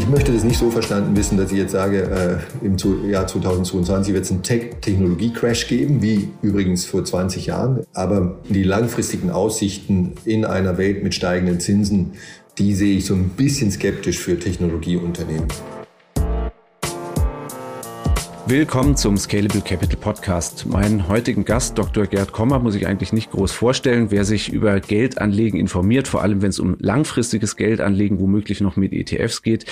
[0.00, 2.78] ich möchte das nicht so verstanden wissen, dass ich jetzt sage, äh, im
[3.10, 7.84] Jahr 2022 wird es einen Tech-Technologie-Crash geben, wie übrigens vor 20 Jahren.
[7.92, 12.12] Aber die langfristigen Aussichten in einer Welt mit steigenden Zinsen,
[12.56, 15.48] die sehe ich so ein bisschen skeptisch für Technologieunternehmen.
[18.46, 20.66] Willkommen zum Scalable Capital Podcast.
[20.66, 22.06] Meinen heutigen Gast, Dr.
[22.06, 24.10] Gerd Kommer, muss ich eigentlich nicht groß vorstellen.
[24.10, 28.92] Wer sich über Geldanlegen informiert, vor allem wenn es um langfristiges Geldanlegen womöglich noch mit
[28.92, 29.66] ETFs geht,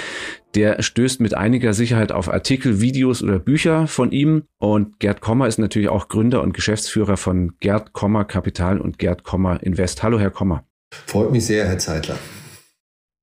[0.54, 4.44] der stößt mit einiger Sicherheit auf Artikel, Videos oder Bücher von ihm.
[4.58, 9.24] Und Gerd Kommer ist natürlich auch Gründer und Geschäftsführer von Gerd Kommer Kapital und Gerd
[9.24, 10.02] Kommer Invest.
[10.02, 10.64] Hallo, Herr Kommer.
[11.06, 12.16] Freut mich sehr, Herr Zeitler.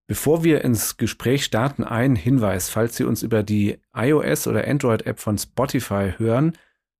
[0.07, 5.19] Bevor wir ins Gespräch starten, ein Hinweis, falls Sie uns über die iOS oder Android-App
[5.19, 6.55] von Spotify hören.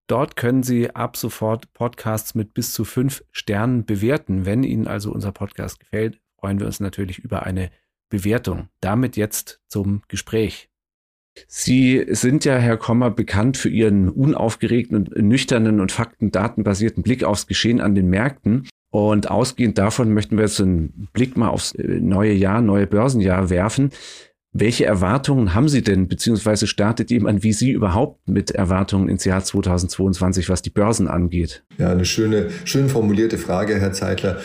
[0.08, 4.45] Dort können Sie ab sofort Podcasts mit bis zu fünf Sternen bewerten.
[4.45, 7.70] Wenn Ihnen also unser Podcast gefällt, freuen wir uns natürlich über eine
[8.09, 8.70] Bewertung.
[8.81, 10.69] Damit jetzt zum Gespräch.
[11.47, 17.45] Sie sind ja, Herr Kommer, bekannt für Ihren unaufgeregten und nüchternen und faktendatenbasierten Blick aufs
[17.45, 18.67] Geschehen an den Märkten.
[18.95, 23.49] Und ausgehend davon möchten wir jetzt einen Blick mal aufs äh, neue Jahr, neue Börsenjahr
[23.49, 23.89] werfen.
[24.53, 29.43] Welche Erwartungen haben Sie denn, beziehungsweise startet jemand wie Sie überhaupt mit Erwartungen ins Jahr
[29.43, 31.66] 2022, was die Börsen angeht?
[31.77, 34.38] Ja, eine schöne, schön formulierte Frage, Herr Zeitler.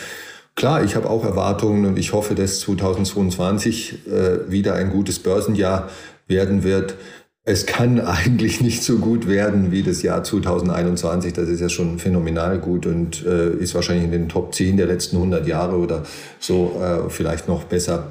[0.55, 5.89] Klar, ich habe auch Erwartungen und ich hoffe, dass 2022 äh, wieder ein gutes Börsenjahr
[6.27, 6.95] werden wird
[7.43, 11.33] es kann eigentlich nicht so gut werden wie das Jahr 2021.
[11.33, 14.87] Das ist ja schon phänomenal gut und äh, ist wahrscheinlich in den Top 10 der
[14.87, 16.03] letzten 100 Jahre oder
[16.39, 18.07] so äh, vielleicht noch besser.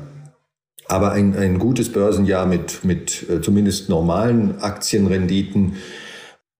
[0.86, 5.74] Aber ein, ein gutes Börsenjahr mit, mit äh, zumindest normalen Aktienrenditen.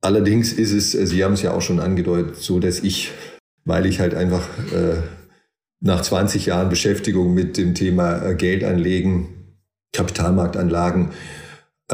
[0.02, 3.10] Allerdings ist es, äh, Sie haben es ja auch schon angedeutet, so dass ich,
[3.64, 5.02] weil ich halt einfach äh,
[5.80, 9.56] nach 20 Jahren Beschäftigung mit dem Thema äh, Geldanlegen,
[9.92, 11.10] Kapitalmarktanlagen,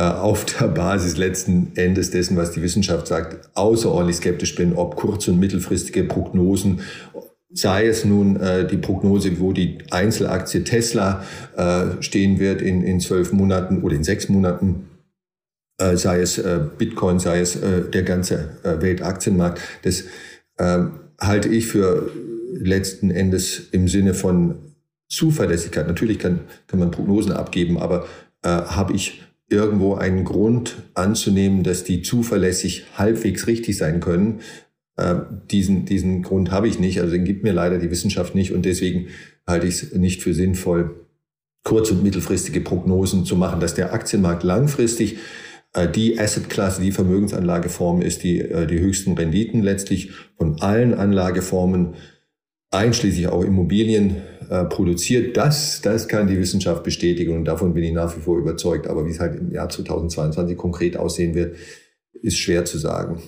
[0.03, 5.29] auf der Basis letzten Endes dessen, was die Wissenschaft sagt, außerordentlich skeptisch bin, ob kurz-
[5.29, 6.81] und mittelfristige Prognosen
[7.57, 11.25] sei es nun äh, die Prognose, wo die Einzelaktie Tesla
[11.57, 14.89] äh, stehen wird in, in zwölf Monaten oder in sechs Monaten,
[15.79, 20.05] äh, sei es äh, Bitcoin, sei es äh, der ganze äh, Weltaktienmarkt, das
[20.59, 20.85] äh,
[21.21, 22.11] halte ich für
[22.53, 24.57] letzten Endes im Sinne von
[25.09, 25.87] Zuverlässigkeit.
[25.87, 28.07] Natürlich kann, kann man Prognosen abgeben, aber
[28.43, 34.41] äh, habe ich irgendwo einen Grund anzunehmen, dass die zuverlässig halbwegs richtig sein können.
[34.97, 35.17] Äh,
[35.51, 38.65] diesen, diesen Grund habe ich nicht, also den gibt mir leider die Wissenschaft nicht und
[38.65, 39.09] deswegen
[39.47, 41.07] halte ich es nicht für sinnvoll,
[41.63, 45.19] kurz- und mittelfristige Prognosen zu machen, dass der Aktienmarkt langfristig
[45.75, 51.95] äh, die Assetklasse, die Vermögensanlageform ist, die äh, die höchsten Renditen letztlich von allen Anlageformen
[52.71, 54.17] einschließlich auch Immobilien
[54.49, 55.37] äh, produziert.
[55.37, 58.87] Das, das kann die Wissenschaft bestätigen und davon bin ich nach wie vor überzeugt.
[58.87, 61.57] Aber wie es halt im Jahr 2022 konkret aussehen wird,
[62.23, 63.23] ist schwer zu sagen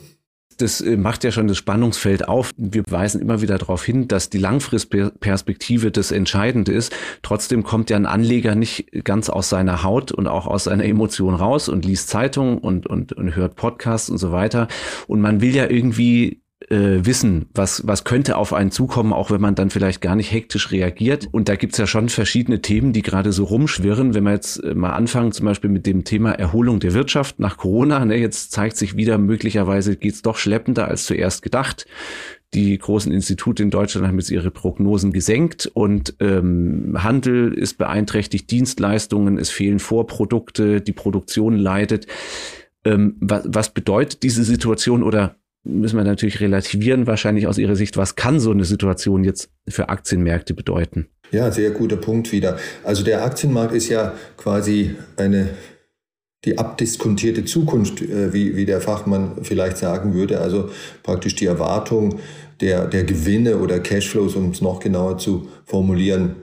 [0.59, 2.53] das äh, macht ja schon das Spannungsfeld auf.
[2.57, 6.93] Wir weisen immer wieder darauf hin, dass die Langfristperspektive das Entscheidende ist.
[7.23, 11.35] Trotzdem kommt ja ein Anleger nicht ganz aus seiner Haut und auch aus seiner Emotion
[11.35, 14.69] raus und liest Zeitungen und, und, und hört Podcasts und so weiter.
[15.07, 19.41] Und man will ja irgendwie äh, wissen, was, was könnte auf einen zukommen, auch wenn
[19.41, 21.29] man dann vielleicht gar nicht hektisch reagiert.
[21.31, 24.15] Und da gibt's ja schon verschiedene Themen, die gerade so rumschwirren.
[24.15, 27.57] Wenn wir jetzt äh, mal anfangen, zum Beispiel mit dem Thema Erholung der Wirtschaft nach
[27.57, 31.87] Corona, ne, jetzt zeigt sich wieder, möglicherweise geht's doch schleppender als zuerst gedacht.
[32.55, 38.51] Die großen Institute in Deutschland haben jetzt ihre Prognosen gesenkt und ähm, Handel ist beeinträchtigt,
[38.51, 42.07] Dienstleistungen, es fehlen Vorprodukte, die Produktion leidet.
[42.85, 47.97] Ähm, was, was bedeutet diese Situation oder müssen wir natürlich relativieren, wahrscheinlich aus Ihrer Sicht.
[47.97, 51.09] Was kann so eine Situation jetzt für Aktienmärkte bedeuten?
[51.31, 52.59] Ja, sehr guter Punkt wieder.
[52.85, 55.51] Also der Aktienmarkt ist ja quasi eine
[56.45, 60.41] die abdiskontierte Zukunft, äh, wie, wie der Fachmann vielleicht sagen würde.
[60.41, 60.71] Also
[61.03, 62.21] praktisch die Erwartung
[62.61, 66.37] der, der Gewinne oder Cashflows, um es noch genauer zu formulieren,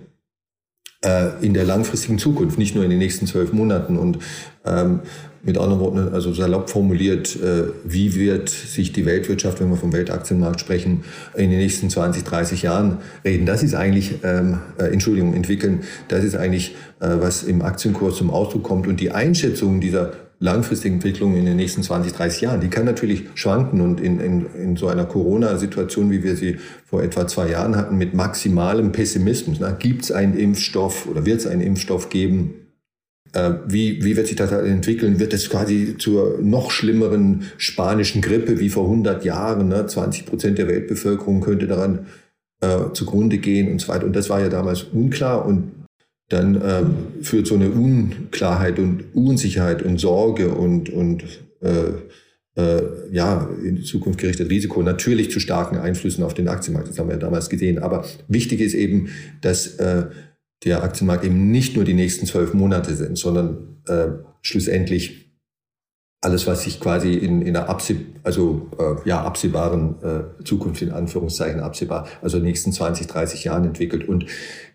[1.04, 3.98] äh, in der langfristigen Zukunft, nicht nur in den nächsten zwölf Monaten.
[3.98, 4.20] Und
[4.66, 5.00] ähm,
[5.46, 9.94] mit anderen Worten, also salopp formuliert, äh, wie wird sich die Weltwirtschaft, wenn wir vom
[9.94, 11.04] Weltaktienmarkt sprechen,
[11.36, 13.46] in den nächsten 20, 30 Jahren reden?
[13.46, 18.32] Das ist eigentlich, ähm, äh, Entschuldigung, entwickeln, das ist eigentlich, äh, was im Aktienkurs zum
[18.32, 18.88] Ausdruck kommt.
[18.88, 23.26] Und die Einschätzung dieser langfristigen Entwicklung in den nächsten 20, 30 Jahren, die kann natürlich
[23.36, 23.82] schwanken.
[23.82, 27.98] Und in, in, in so einer Corona-Situation, wie wir sie vor etwa zwei Jahren hatten,
[27.98, 32.65] mit maximalem Pessimismus, gibt es einen Impfstoff oder wird es einen Impfstoff geben?
[33.36, 35.20] Äh, wie, wie wird sich das entwickeln?
[35.20, 39.68] Wird es quasi zur noch schlimmeren spanischen Grippe wie vor 100 Jahren?
[39.68, 39.86] Ne?
[39.86, 42.08] 20 Prozent der Weltbevölkerung könnte daran
[42.62, 44.06] äh, zugrunde gehen und so weiter.
[44.06, 45.46] Und das war ja damals unklar.
[45.46, 45.72] Und
[46.30, 51.24] dann ähm, führt so eine Unklarheit und Unsicherheit und Sorge und, und
[51.62, 51.92] äh,
[52.58, 56.90] äh, ja, in Zukunft gerichtet Risiko natürlich zu starken Einflüssen auf den Aktienmarkt.
[56.90, 57.80] Das haben wir ja damals gesehen.
[57.80, 59.10] Aber wichtig ist eben,
[59.42, 60.06] dass äh,
[60.64, 64.08] der Aktienmarkt eben nicht nur die nächsten zwölf Monate sind, sondern äh,
[64.42, 65.26] schlussendlich
[66.22, 70.92] alles, was sich quasi in, in einer abseh also, äh, ja, absehbaren äh, Zukunft, in
[70.92, 74.10] Anführungszeichen absehbar, also nächsten 20, 30 Jahren entwickelt.
[74.10, 74.26] Und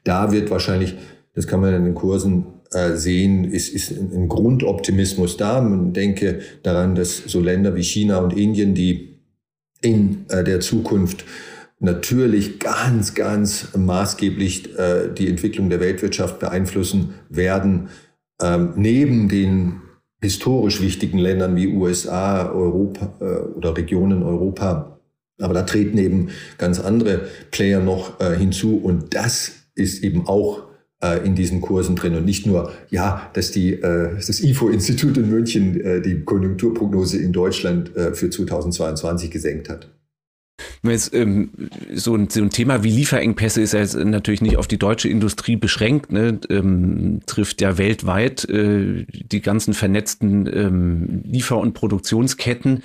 [0.05, 0.94] da wird wahrscheinlich,
[1.35, 5.61] das kann man in den Kursen äh, sehen, ist, ist ein Grundoptimismus da.
[5.61, 9.19] Man denke daran, dass so Länder wie China und Indien, die
[9.82, 11.25] in äh, der Zukunft
[11.81, 17.88] natürlich ganz, ganz maßgeblich äh, die Entwicklung der Weltwirtschaft beeinflussen werden,
[18.41, 19.82] ähm, neben den
[20.23, 23.15] historisch wichtigen Ländern wie USA, Europa
[23.56, 24.99] oder Regionen Europa.
[25.41, 26.29] Aber da treten eben
[26.59, 30.71] ganz andere Player noch hinzu und das ist eben auch
[31.03, 35.31] äh, in diesen Kursen drin und nicht nur, ja, dass die, äh, das IFO-Institut in
[35.31, 39.88] München äh, die Konjunkturprognose in Deutschland äh, für 2022 gesenkt hat.
[40.83, 41.51] Jetzt, ähm,
[41.95, 45.09] so, ein, so ein Thema wie Lieferengpässe ist ja jetzt natürlich nicht auf die deutsche
[45.09, 46.39] Industrie beschränkt, ne?
[46.49, 52.83] ähm, trifft ja weltweit äh, die ganzen vernetzten ähm, Liefer- und Produktionsketten.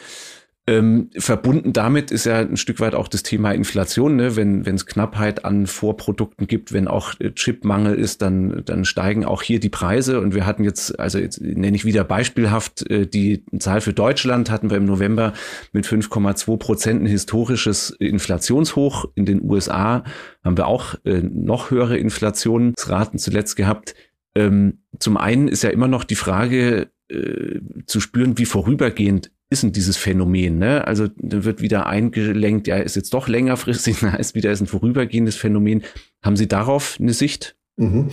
[0.68, 4.36] Ähm, verbunden damit ist ja ein Stück weit auch das Thema Inflation, ne?
[4.36, 9.44] wenn es Knappheit an Vorprodukten gibt, wenn auch äh, Chipmangel ist, dann, dann steigen auch
[9.44, 10.20] hier die Preise.
[10.20, 14.50] Und wir hatten jetzt, also jetzt nenne ich wieder beispielhaft, äh, die Zahl für Deutschland
[14.50, 15.34] hatten wir im November
[15.72, 19.06] mit 5,2 Prozent ein historisches Inflationshoch.
[19.14, 20.04] In den USA
[20.44, 23.94] haben wir auch äh, noch höhere Inflationsraten zuletzt gehabt.
[24.34, 29.64] Ähm, zum einen ist ja immer noch die Frage, äh, zu spüren, wie vorübergehend ist
[29.64, 30.60] denn dieses Phänomen?
[30.60, 30.86] Ne?
[30.86, 34.68] Also dann wird wieder eingelenkt, ja, ist jetzt doch längerfristig, na, ist wieder ist ein
[34.68, 35.84] vorübergehendes Phänomen.
[36.24, 37.56] Haben Sie darauf eine Sicht?
[37.78, 38.10] Mhm.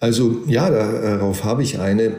[0.00, 2.12] Also ja, darauf habe ich eine.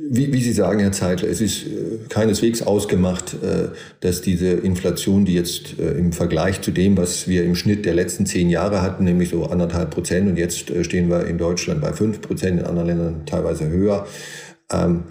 [0.00, 5.24] Wie, wie, Sie sagen, Herr Zeitler, es ist äh, keineswegs ausgemacht, äh, dass diese Inflation,
[5.24, 8.80] die jetzt äh, im Vergleich zu dem, was wir im Schnitt der letzten zehn Jahre
[8.80, 12.66] hatten, nämlich so anderthalb Prozent, und jetzt stehen wir in Deutschland bei fünf Prozent, in
[12.66, 14.06] anderen Ländern teilweise höher,
[14.70, 15.02] ähm,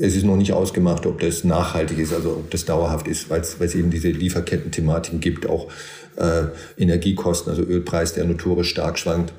[0.00, 3.40] es ist noch nicht ausgemacht, ob das nachhaltig ist, also ob das dauerhaft ist, weil
[3.40, 5.68] es eben diese Lieferketten-Thematiken gibt, auch
[6.16, 6.44] äh,
[6.76, 9.32] Energiekosten, also Ölpreis, der notorisch stark schwankt.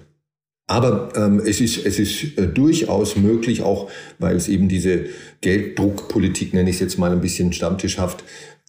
[0.67, 3.89] Aber ähm, es ist, es ist äh, durchaus möglich, auch
[4.19, 5.05] weil es eben diese
[5.41, 8.23] Gelddruckpolitik, nenne ich es jetzt mal ein bisschen stammtischhaft,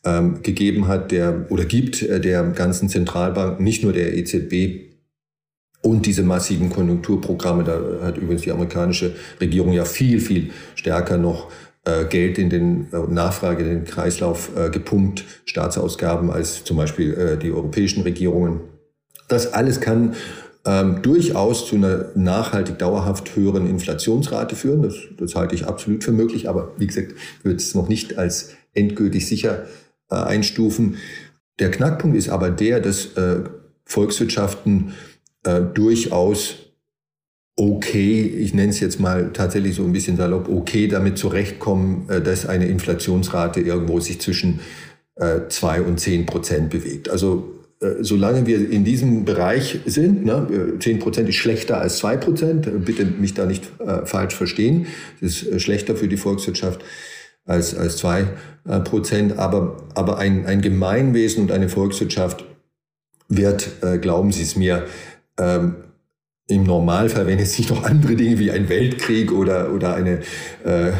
[0.04, 4.90] ähm, gegeben hat, der oder gibt äh, der ganzen Zentralbanken, nicht nur der EZB,
[5.82, 11.50] und diese massiven Konjunkturprogramme, da hat übrigens die amerikanische Regierung ja viel, viel stärker noch
[11.84, 17.38] Geld in den äh, Nachfrage, in den Kreislauf äh, gepumpt, Staatsausgaben als zum Beispiel äh,
[17.38, 18.60] die europäischen Regierungen.
[19.28, 20.14] Das alles kann
[20.66, 24.82] ähm, durchaus zu einer nachhaltig dauerhaft höheren Inflationsrate führen.
[24.82, 28.50] Das, das halte ich absolut für möglich, aber wie gesagt, würde es noch nicht als
[28.74, 29.64] endgültig sicher
[30.10, 30.96] äh, einstufen.
[31.58, 33.44] Der Knackpunkt ist aber der, dass äh,
[33.84, 34.92] Volkswirtschaften
[35.44, 36.69] äh, durchaus
[37.60, 42.22] okay, ich nenne es jetzt mal tatsächlich so ein bisschen salopp, okay damit zurechtkommen, äh,
[42.22, 44.60] dass eine Inflationsrate irgendwo sich zwischen
[45.16, 47.10] äh, zwei und zehn Prozent bewegt.
[47.10, 47.52] Also
[47.82, 52.66] äh, solange wir in diesem Bereich sind, ne, 10 Prozent ist schlechter als zwei Prozent,
[52.86, 54.86] bitte mich da nicht äh, falsch verstehen,
[55.20, 56.82] das ist schlechter für die Volkswirtschaft
[57.44, 58.26] als, als zwei
[58.84, 62.44] Prozent, aber, aber ein, ein Gemeinwesen und eine Volkswirtschaft
[63.28, 64.84] wird, äh, glauben Sie es mir,
[65.38, 65.74] ähm,
[66.50, 70.20] im Normalfall, wenn jetzt nicht noch andere Dinge wie ein Weltkrieg oder, oder eine
[70.64, 70.92] äh,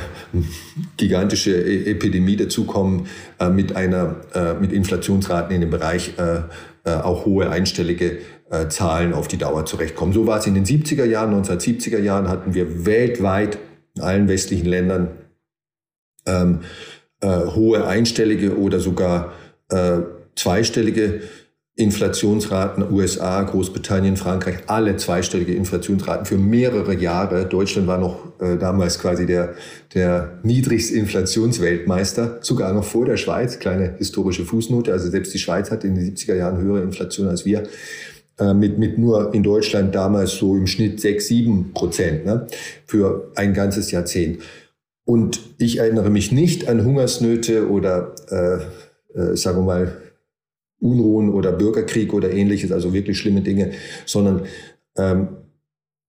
[0.97, 3.09] gigantische e Epidemie dazukommen,
[3.41, 6.43] äh, mit einer, äh, mit Inflationsraten in dem Bereich äh,
[6.85, 10.13] äh, auch hohe einstellige äh, Zahlen auf die Dauer zurechtkommen.
[10.13, 13.59] So war es in den 70er Jahren, 1970er Jahren hatten wir weltweit
[13.97, 15.09] in allen westlichen Ländern
[16.27, 16.61] ähm,
[17.23, 19.35] hohe einstellige oder sogar
[20.35, 21.21] zweistellige
[21.77, 27.47] Inflationsraten, USA, Großbritannien, Frankreich, alle zweistellige Inflationsraten für mehrere Jahre.
[27.47, 29.55] Deutschland war noch äh, damals quasi der,
[29.95, 33.59] der niedrigste Inflationsweltmeister, sogar noch vor der Schweiz.
[33.59, 34.93] Kleine historische Fußnote.
[34.93, 37.63] Also selbst die Schweiz hatte in den 70er Jahren höhere Inflation als wir.
[38.41, 42.47] Äh, mit, mit nur in Deutschland damals so im Schnitt 6, 7 Prozent ne,
[42.87, 44.43] für ein ganzes Jahrzehnt.
[45.05, 49.93] Und ich erinnere mich nicht an Hungersnöte oder, äh, äh, sagen wir mal,
[50.81, 53.73] Unruhen oder Bürgerkrieg oder ähnliches, also wirklich schlimme Dinge,
[54.07, 54.43] sondern
[54.97, 55.29] ähm,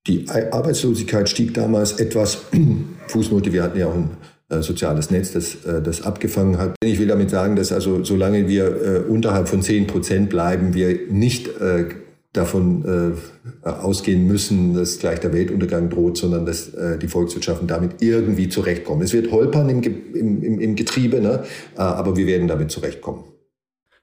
[0.07, 2.45] die Arbeitslosigkeit stieg damals etwas.
[3.07, 4.11] Fußnote, wir hatten ja auch ein
[4.51, 6.75] äh, soziales Netz, das äh, das abgefangen hat.
[6.83, 11.07] Ich will damit sagen, dass also solange wir äh, unterhalb von 10 Prozent bleiben, wir
[11.09, 11.85] nicht äh,
[12.33, 13.17] davon
[13.61, 19.01] ausgehen müssen, dass gleich der Weltuntergang droht, sondern dass die Volkswirtschaften damit irgendwie zurechtkommen.
[19.01, 21.43] Es wird holpern im, im, im Getriebe, ne?
[21.75, 23.25] Aber wir werden damit zurechtkommen.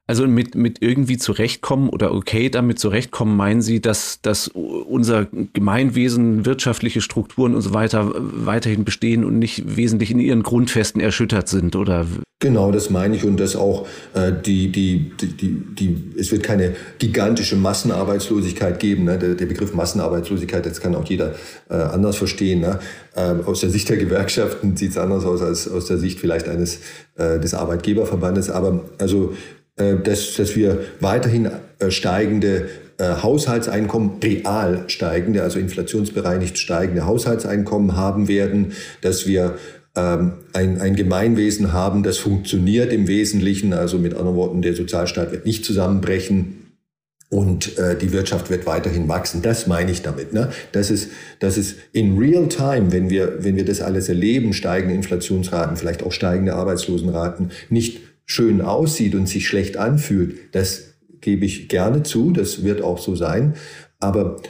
[0.08, 6.46] Also mit, mit irgendwie zurechtkommen oder okay damit zurechtkommen, meinen Sie, dass, dass unser Gemeinwesen,
[6.46, 11.76] wirtschaftliche Strukturen und so weiter weiterhin bestehen und nicht wesentlich in ihren Grundfesten erschüttert sind,
[11.76, 12.06] oder?
[12.40, 16.42] Genau, das meine ich und dass auch äh, die, die, die, die, die, es wird
[16.44, 19.04] keine gigantische Massenarbeitslosigkeit geben.
[19.04, 19.18] Ne?
[19.18, 21.34] Der, der Begriff Massenarbeitslosigkeit, das kann auch jeder
[21.68, 22.60] äh, anders verstehen.
[22.60, 22.78] Ne?
[23.16, 26.48] Äh, aus der Sicht der Gewerkschaften sieht es anders aus als aus der Sicht vielleicht
[26.48, 26.78] eines
[27.16, 28.50] äh, des Arbeitgeberverbandes.
[28.50, 29.34] Aber also
[29.78, 32.68] dass, dass wir weiterhin äh, steigende
[32.98, 39.54] äh, Haushaltseinkommen, real steigende, also inflationsbereinigt steigende Haushaltseinkommen haben werden, dass wir
[39.96, 45.32] ähm, ein, ein Gemeinwesen haben, das funktioniert im Wesentlichen, also mit anderen Worten, der Sozialstaat
[45.32, 46.68] wird nicht zusammenbrechen,
[47.30, 49.42] und äh, die Wirtschaft wird weiterhin wachsen.
[49.42, 50.32] Das meine ich damit.
[50.32, 50.50] Ne?
[50.72, 54.94] Das ist, das ist in real time, wenn wir, wenn wir das alles erleben, steigende
[54.94, 61.68] Inflationsraten, vielleicht auch steigende Arbeitslosenraten, nicht schön aussieht und sich schlecht anfühlt, das gebe ich
[61.68, 63.54] gerne zu, das wird auch so sein.
[63.98, 64.40] Aber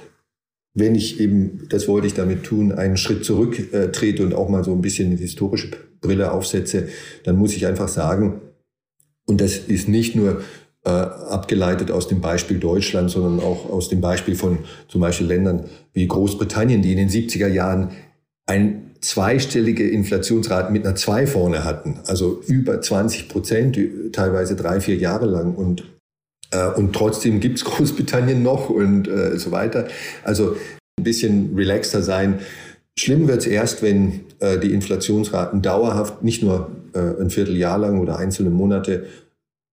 [0.75, 4.64] wenn ich eben, das wollte ich damit tun, einen Schritt zurück äh, und auch mal
[4.64, 5.70] so ein bisschen die historische
[6.00, 6.88] Brille aufsetze,
[7.25, 8.40] dann muss ich einfach sagen,
[9.26, 10.42] und das ist nicht nur
[10.85, 14.58] äh, abgeleitet aus dem Beispiel Deutschland, sondern auch aus dem Beispiel von
[14.88, 17.90] zum Beispiel Ländern wie Großbritannien, die in den 70er Jahren
[18.47, 23.78] ein zweistellige Inflationsraten mit einer 2 vorne hatten, also über 20 Prozent,
[24.12, 25.55] teilweise drei, vier Jahre lang.
[25.55, 25.85] Und,
[26.50, 29.88] äh, und trotzdem gibt's Großbritannien noch und äh, so weiter.
[30.25, 30.57] Also
[30.99, 32.40] ein bisschen relaxter sein.
[32.99, 38.19] Schlimm wird's erst, wenn äh, die Inflationsraten dauerhaft, nicht nur äh, ein Vierteljahr lang oder
[38.19, 39.07] einzelne Monate,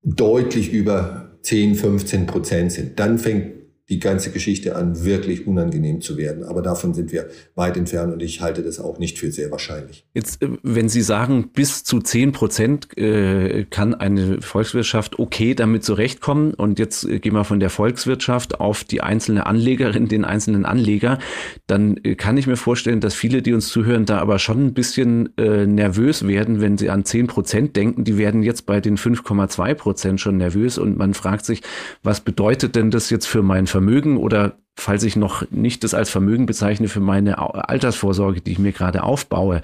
[0.04, 3.00] deutlich über 10, 15 Prozent sind.
[3.00, 6.44] Dann fängt die ganze Geschichte an, wirklich unangenehm zu werden.
[6.44, 10.08] Aber davon sind wir weit entfernt und ich halte das auch nicht für sehr wahrscheinlich.
[10.16, 15.84] Jetzt, äh, wenn Sie sagen, bis zu 10 Prozent äh, kann eine Volkswirtschaft okay damit
[15.84, 20.66] zurechtkommen und jetzt äh, gehen wir von der Volkswirtschaft auf die einzelne Anlegerin, den einzelnen
[20.66, 21.20] Anleger,
[21.68, 25.30] dann kann ich mir vorstellen, dass viele, die uns zuhören, da aber schon ein bisschen
[25.36, 28.04] nervös werden, wenn sie an 10 Prozent denken.
[28.04, 31.62] Die werden jetzt bei den 5,2 Prozent schon nervös und man fragt sich,
[32.04, 36.10] was bedeutet denn das jetzt für mein Vermögen oder falls ich noch nicht das als
[36.10, 39.62] Vermögen bezeichne für meine Altersvorsorge, die ich mir gerade aufbaue.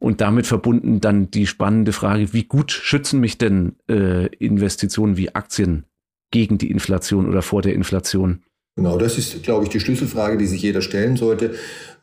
[0.00, 5.32] Und damit verbunden dann die spannende Frage, wie gut schützen mich denn äh, Investitionen wie
[5.36, 5.84] Aktien
[6.32, 8.42] gegen die Inflation oder vor der Inflation?
[8.74, 11.54] Genau, das ist, glaube ich, die Schlüsselfrage, die sich jeder stellen sollte.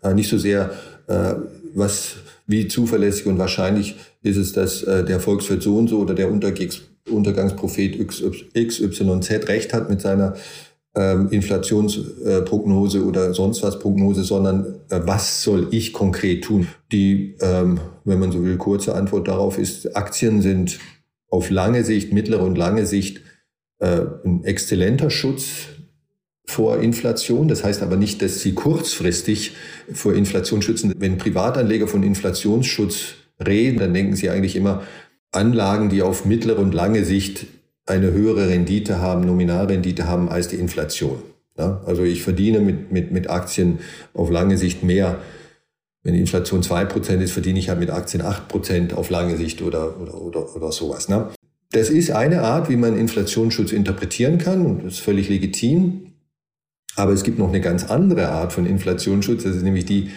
[0.01, 0.71] Äh, nicht so sehr,
[1.07, 1.33] äh,
[1.75, 6.13] was, wie zuverlässig und wahrscheinlich ist es, dass äh, der Volkswirt so und so oder
[6.13, 10.35] der Untergangs Untergangsprophet XYZ recht hat mit seiner
[10.95, 16.67] ähm, Inflationsprognose oder sonst was Prognose, sondern äh, was soll ich konkret tun?
[16.91, 20.79] Die, ähm, wenn man so will, kurze Antwort darauf ist, Aktien sind
[21.29, 23.21] auf lange Sicht, mittlere und lange Sicht
[23.79, 25.67] äh, ein exzellenter Schutz
[26.45, 27.47] vor Inflation.
[27.47, 29.53] Das heißt aber nicht, dass sie kurzfristig
[29.93, 30.93] vor Inflation schützen.
[30.97, 34.83] Wenn Privatanleger von Inflationsschutz reden, dann denken sie eigentlich immer
[35.31, 37.45] Anlagen, die auf mittlere und lange Sicht
[37.89, 41.21] eine höhere Rendite haben, Nominalrendite haben als die Inflation.
[41.57, 43.79] Ja, also ich verdiene mit, mit, mit Aktien
[44.13, 45.17] auf lange Sicht mehr.
[46.03, 49.35] Wenn die Inflation zwei Prozent ist, verdiene ich halt mit Aktien acht Prozent auf lange
[49.35, 51.09] Sicht oder, oder, oder, oder sowas.
[51.09, 51.27] Ne?
[51.71, 56.13] Das ist eine Art, wie man Inflationsschutz interpretieren kann und das ist völlig legitim.
[56.95, 60.11] Aber es gibt noch eine ganz andere Art von Inflationsschutz, das ist nämlich die,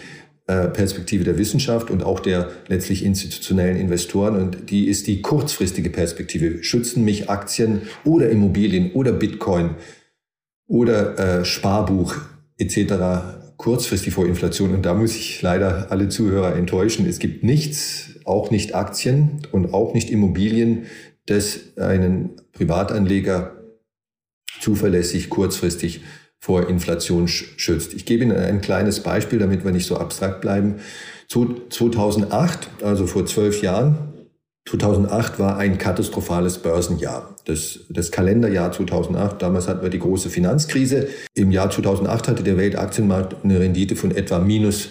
[0.46, 4.36] Perspektive der Wissenschaft und auch der letztlich institutionellen Investoren.
[4.36, 6.62] Und die ist die kurzfristige Perspektive.
[6.64, 9.76] Schützen mich Aktien oder Immobilien oder Bitcoin
[10.66, 12.16] oder äh, Sparbuch
[12.58, 13.56] etc.
[13.56, 14.74] kurzfristig vor Inflation.
[14.74, 17.06] Und da muss ich leider alle Zuhörer enttäuschen.
[17.06, 20.86] Es gibt nichts, auch nicht Aktien und auch nicht Immobilien,
[21.26, 23.62] das einen Privatanleger
[24.60, 26.02] zuverlässig kurzfristig
[26.42, 27.94] vor Inflation schützt.
[27.94, 30.80] Ich gebe Ihnen ein kleines Beispiel, damit wir nicht so abstrakt bleiben.
[31.28, 34.12] 2008, also vor zwölf Jahren,
[34.68, 37.36] 2008 war ein katastrophales Börsenjahr.
[37.44, 41.08] Das, das Kalenderjahr 2008, damals hatten wir die große Finanzkrise.
[41.34, 44.90] Im Jahr 2008 hatte der Weltaktienmarkt eine Rendite von etwa minus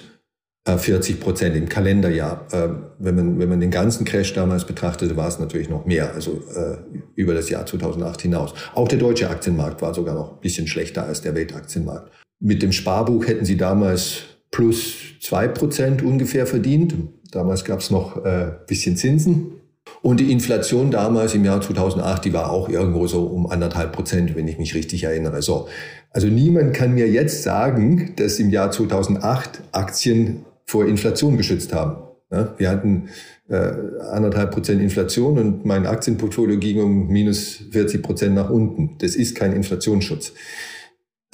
[0.65, 2.47] 40 äh, Prozent im Kalenderjahr.
[2.51, 6.13] Äh, wenn man, wenn man den ganzen Crash damals betrachtete, war es natürlich noch mehr,
[6.13, 6.77] also äh,
[7.15, 8.53] über das Jahr 2008 hinaus.
[8.75, 12.11] Auch der deutsche Aktienmarkt war sogar noch ein bisschen schlechter als der Weltaktienmarkt.
[12.39, 16.95] Mit dem Sparbuch hätten sie damals plus zwei Prozent ungefähr verdient.
[17.31, 19.61] Damals gab es noch ein bisschen Zinsen.
[20.01, 24.35] Und die Inflation damals im Jahr 2008, die war auch irgendwo so um anderthalb Prozent,
[24.35, 25.41] wenn ich mich richtig erinnere.
[25.41, 25.67] So.
[26.09, 31.97] Also niemand kann mir jetzt sagen, dass im Jahr 2008 Aktien vor Inflation geschützt haben.
[32.31, 33.09] Ja, wir hatten
[33.49, 33.73] äh,
[34.09, 38.97] anderthalb Prozent Inflation und mein Aktienportfolio ging um minus 40 Prozent nach unten.
[38.99, 40.31] Das ist kein Inflationsschutz.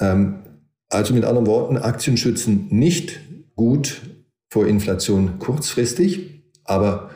[0.00, 0.40] Ähm,
[0.88, 3.20] also mit anderen Worten, Aktien schützen nicht
[3.54, 4.02] gut
[4.50, 7.10] vor Inflation kurzfristig, aber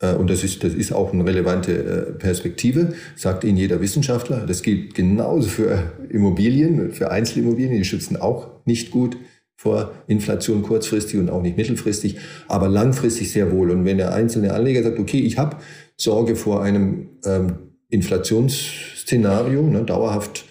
[0.00, 4.46] äh, und das ist, das ist auch eine relevante äh, Perspektive, sagt Ihnen jeder Wissenschaftler.
[4.46, 9.16] Das gilt genauso für Immobilien, für Einzelimmobilien, die schützen auch nicht gut
[9.56, 13.70] vor Inflation kurzfristig und auch nicht mittelfristig, aber langfristig sehr wohl.
[13.70, 15.56] Und wenn der einzelne Anleger sagt, okay, ich habe
[15.96, 17.54] Sorge vor einem ähm,
[17.88, 20.44] Inflationsszenario, ne, dauerhaft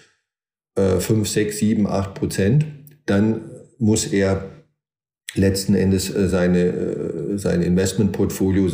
[0.74, 2.66] äh, 5, 6, 7, 8 Prozent,
[3.06, 3.42] dann
[3.78, 4.50] muss er
[5.34, 8.70] letzten Endes äh, seine, äh, sein Investmentportfolio,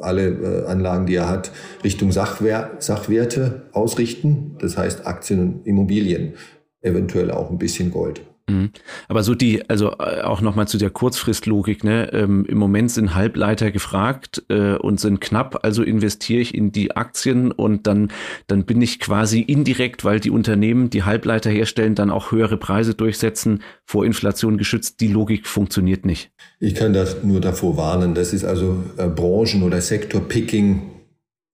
[0.00, 1.52] alle äh, Anlagen, die er hat,
[1.82, 4.56] Richtung Sachwer Sachwerte ausrichten.
[4.60, 6.34] Das heißt Aktien und Immobilien,
[6.82, 8.20] eventuell auch ein bisschen Gold.
[8.46, 8.70] Mhm.
[9.08, 12.12] Aber so die, also äh, auch nochmal zu der Kurzfristlogik, ne?
[12.12, 16.94] Ähm, Im Moment sind Halbleiter gefragt äh, und sind knapp, also investiere ich in die
[16.94, 18.12] Aktien und dann,
[18.46, 22.94] dann bin ich quasi indirekt, weil die Unternehmen, die Halbleiter herstellen, dann auch höhere Preise
[22.94, 25.00] durchsetzen, vor Inflation geschützt.
[25.00, 26.30] Die Logik funktioniert nicht.
[26.60, 28.14] Ich kann das nur davor warnen.
[28.14, 30.90] Das ist also äh, Branchen- oder Sektorpicking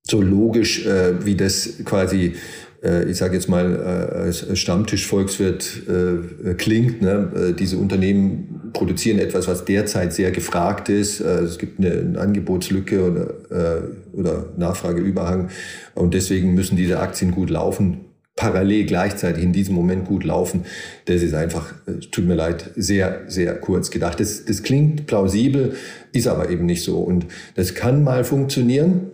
[0.02, 2.34] so logisch, äh, wie das quasi
[2.82, 7.02] ich sage jetzt mal, äh, als Stammtischvolkswirt äh, klingt.
[7.02, 7.54] Ne?
[7.58, 11.20] Diese Unternehmen produzieren etwas, was derzeit sehr gefragt ist.
[11.20, 13.82] Es gibt eine Angebotslücke oder,
[14.12, 15.48] oder Nachfrageüberhang
[15.94, 18.04] und deswegen müssen diese Aktien gut laufen
[18.40, 20.64] parallel gleichzeitig in diesem Moment gut laufen,
[21.04, 21.74] das ist einfach,
[22.10, 24.18] tut mir leid, sehr, sehr kurz gedacht.
[24.18, 25.74] Das, das klingt plausibel,
[26.12, 27.00] ist aber eben nicht so.
[27.00, 29.10] Und das kann mal funktionieren,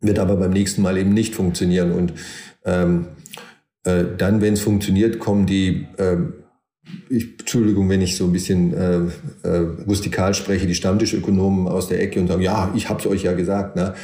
[0.00, 1.90] wird aber beim nächsten Mal eben nicht funktionieren.
[1.90, 2.12] Und
[2.66, 3.06] ähm,
[3.84, 6.16] äh, dann, wenn es funktioniert, kommen die, äh,
[7.08, 9.00] ich, Entschuldigung, wenn ich so ein bisschen äh,
[9.42, 13.22] äh, rustikal spreche, die Stammtischökonomen aus der Ecke und sagen, ja, ich habe es euch
[13.22, 13.94] ja gesagt, ne?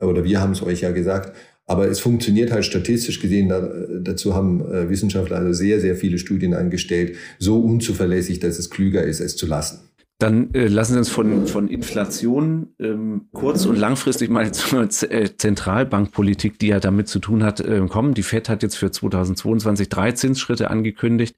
[0.00, 1.36] oder wir haben es euch ja gesagt.
[1.66, 3.60] Aber es funktioniert halt statistisch gesehen, da,
[4.00, 9.02] dazu haben äh, Wissenschaftler also sehr, sehr viele Studien angestellt, so unzuverlässig, dass es klüger
[9.04, 9.78] ist, es zu lassen.
[10.22, 15.36] Dann äh, lassen Sie uns von, von Inflation ähm, kurz- und langfristig mal zur äh,
[15.36, 18.14] Zentralbankpolitik, die ja damit zu tun hat, äh, kommen.
[18.14, 21.36] Die FED hat jetzt für 2022 drei Zinsschritte angekündigt.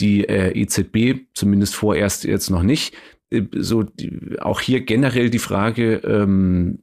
[0.00, 2.94] Die äh, EZB zumindest vorerst jetzt noch nicht.
[3.30, 6.78] Äh, so die, auch hier generell die Frage, ähm,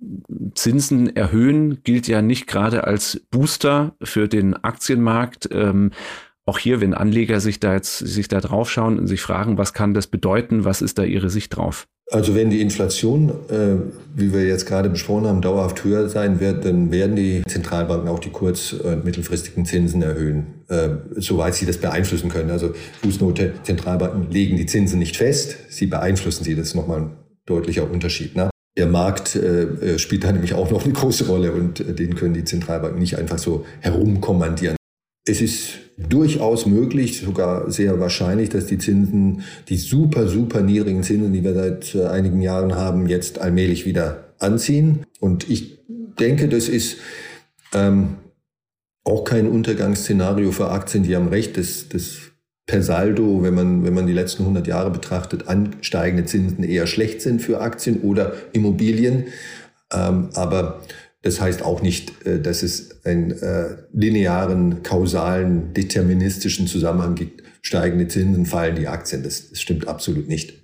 [0.53, 5.47] Zinsen erhöhen gilt ja nicht gerade als Booster für den Aktienmarkt.
[5.53, 5.91] Ähm,
[6.45, 9.73] auch hier, wenn Anleger sich da jetzt sich da drauf schauen und sich fragen, was
[9.73, 11.87] kann das bedeuten, was ist da ihre Sicht drauf?
[12.11, 13.77] Also wenn die Inflation, äh,
[14.13, 18.19] wie wir jetzt gerade besprochen haben, dauerhaft höher sein wird, dann werden die Zentralbanken auch
[18.19, 22.49] die kurz- und mittelfristigen Zinsen erhöhen, äh, soweit sie das beeinflussen können.
[22.49, 26.53] Also Fußnote, Zentralbanken legen die Zinsen nicht fest, sie beeinflussen sie.
[26.53, 27.11] Das ist nochmal ein
[27.45, 28.35] deutlicher Unterschied.
[28.35, 28.49] Ne?
[28.77, 32.15] Der Markt äh, äh spielt da nämlich auch noch eine große Rolle und äh, den
[32.15, 34.75] können die Zentralbanken nicht einfach so herumkommandieren.
[35.25, 41.31] Es ist durchaus möglich, sogar sehr wahrscheinlich, dass die Zinsen, die super, super niedrigen Zinsen,
[41.31, 45.05] die wir seit äh, einigen Jahren haben, jetzt allmählich wieder anziehen.
[45.19, 45.79] Und ich
[46.19, 46.97] denke, das ist
[47.73, 48.15] ähm,
[49.03, 51.03] auch kein Untergangsszenario für Aktien.
[51.03, 52.31] Die haben recht, dass das
[52.65, 57.21] per Saldo, wenn man, wenn man die letzten 100 Jahre betrachtet, ansteigende Zinsen eher schlecht
[57.21, 59.25] sind für Aktien oder Immobilien.
[59.91, 60.81] Ähm, aber
[61.21, 67.43] das heißt auch nicht, äh, dass es einen äh, linearen, kausalen, deterministischen Zusammenhang gibt.
[67.61, 69.23] Steigende Zinsen fallen die Aktien.
[69.23, 70.60] Das, das stimmt absolut nicht.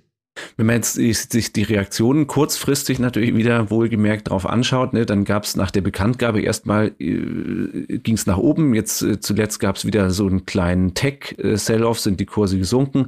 [0.58, 5.44] Wenn man jetzt sich die Reaktionen kurzfristig natürlich wieder wohlgemerkt drauf anschaut, ne, dann gab
[5.44, 8.74] es nach der Bekanntgabe erstmal äh, ging es nach oben.
[8.74, 13.06] Jetzt äh, zuletzt gab es wieder so einen kleinen Tech-Sell-off, sind die Kurse gesunken.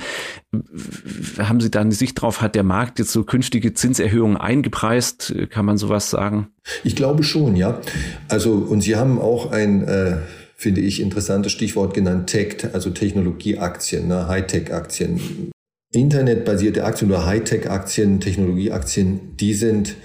[1.39, 2.41] Haben Sie da eine Sicht drauf?
[2.41, 5.35] Hat der Markt jetzt so künftige Zinserhöhungen eingepreist?
[5.51, 6.47] Kann man sowas sagen?
[6.85, 7.81] Ich glaube schon, ja.
[8.29, 10.19] Also und Sie haben auch ein äh
[10.55, 15.51] finde ich, interessantes Stichwort genannt, Tech, also Technologieaktien, ne, Hightech-Aktien.
[15.93, 19.97] Internetbasierte Aktien oder Hightech-Aktien, Technologieaktien, die sind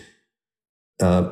[0.97, 1.23] äh,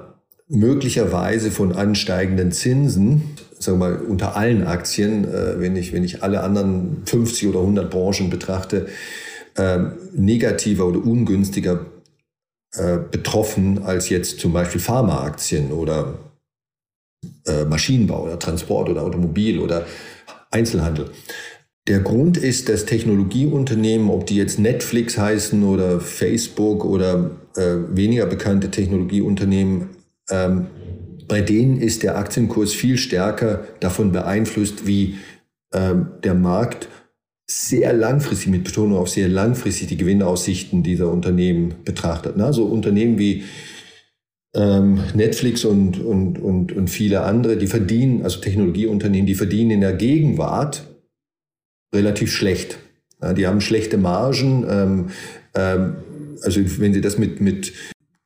[0.48, 3.24] möglicherweise von ansteigenden Zinsen,
[3.58, 7.60] sagen wir mal unter allen Aktien, äh, wenn, ich, wenn ich alle anderen 50 oder
[7.60, 8.88] 100 Branchen betrachte,
[9.56, 9.80] äh,
[10.14, 11.86] negativer oder ungünstiger
[12.76, 16.20] äh, betroffen als jetzt zum Beispiel Pharmaaktien oder
[17.46, 19.86] äh, Maschinenbau oder Transport oder Automobil oder
[20.52, 21.10] Einzelhandel.
[21.88, 28.26] Der Grund ist, dass Technologieunternehmen, ob die jetzt Netflix heißen oder Facebook oder äh, weniger
[28.26, 29.90] bekannte Technologieunternehmen,
[30.30, 30.68] ähm,
[31.28, 35.16] bei denen ist der Aktienkurs viel stärker davon beeinflusst, wie
[35.74, 36.88] ähm, der Markt
[37.50, 42.38] sehr langfristig, mit Betonung auf sehr langfristig, die Gewinnaussichten dieser Unternehmen betrachtet.
[42.38, 42.46] Ne?
[42.46, 43.44] Also Unternehmen wie
[44.56, 49.82] ähm, Netflix und, und, und, und viele andere, die verdienen, also Technologieunternehmen, die verdienen in
[49.82, 50.93] der Gegenwart
[51.94, 52.78] relativ schlecht.
[53.22, 54.66] Ja, die haben schlechte Margen.
[54.70, 55.06] Ähm,
[55.56, 55.96] ähm,
[56.42, 57.74] also wenn Sie das mit, mit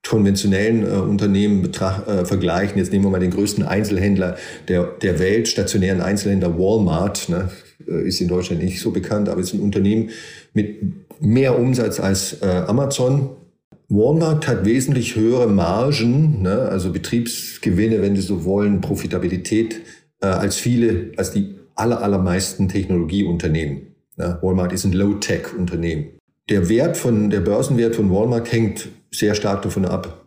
[0.08, 5.20] konventionellen äh, Unternehmen betracht, äh, vergleichen, jetzt nehmen wir mal den größten Einzelhändler der, der
[5.20, 7.50] Welt, stationären Einzelhändler Walmart, ne,
[7.88, 10.10] äh, ist in Deutschland nicht so bekannt, aber ist ein Unternehmen
[10.54, 10.78] mit
[11.20, 13.32] mehr Umsatz als äh, Amazon.
[13.90, 19.82] Walmart hat wesentlich höhere Margen, ne, also Betriebsgewinne, wenn Sie so wollen, Profitabilität,
[20.22, 23.96] äh, als viele, als die aller, allermeisten Technologieunternehmen.
[24.18, 24.40] Ne.
[24.42, 26.08] Walmart ist ein Low-Tech-Unternehmen.
[26.50, 30.26] Der Wert von, der Börsenwert von Walmart hängt sehr stark davon ab,